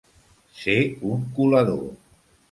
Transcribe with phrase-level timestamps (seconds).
[0.61, 0.77] Ser
[1.09, 1.83] un colador.